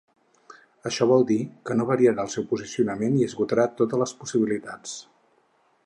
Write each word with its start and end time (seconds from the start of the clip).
Això 0.89 1.07
vol 1.11 1.25
dir 1.31 1.37
que 1.69 1.75
no 1.81 1.85
variarà 1.91 2.25
el 2.29 2.31
seu 2.37 2.47
posicionament 2.55 3.21
i 3.21 3.29
esgotarà 3.29 3.67
totes 3.83 4.03
les 4.05 4.19
possibilitats. 4.23 4.99